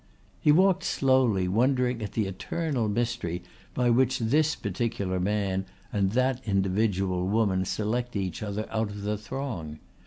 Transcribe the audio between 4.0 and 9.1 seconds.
this particular man and that individual woman select each other out of